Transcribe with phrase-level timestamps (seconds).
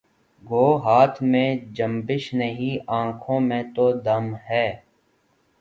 [0.43, 1.43] گو ہاتھ کو
[1.75, 4.67] جنبش نہیں آنکھوں میں تو دم ہے